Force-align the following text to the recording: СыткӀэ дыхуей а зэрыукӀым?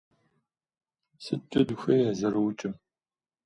СыткӀэ 1.23 1.61
дыхуей 1.67 2.03
а 2.09 2.11
зэрыукӀым? 2.19 2.73